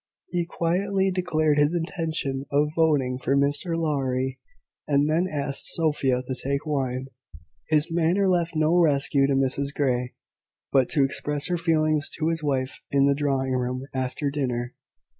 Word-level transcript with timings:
He 0.29 0.45
quietly 0.47 1.11
declared 1.11 1.59
his 1.59 1.75
intention 1.75 2.45
of 2.51 2.71
voting 2.75 3.19
for 3.19 3.37
Mr 3.37 3.75
Lowry, 3.77 4.39
and 4.87 5.07
then 5.07 5.27
asked 5.31 5.67
Sophia 5.75 6.23
to 6.25 6.33
take 6.33 6.65
wine. 6.65 7.05
His 7.69 7.91
manner 7.91 8.27
left 8.27 8.55
no 8.55 8.73
resource 8.75 9.09
to 9.09 9.35
Mrs 9.35 9.71
Grey 9.75 10.15
but 10.71 10.89
to 10.89 11.03
express 11.03 11.49
her 11.49 11.57
feelings 11.57 12.09
to 12.17 12.29
his 12.29 12.41
wife 12.41 12.79
in 12.89 13.05
the 13.05 13.13
drawing 13.13 13.51
room, 13.51 13.83
after 13.93 14.31
dinner. 14.31 14.73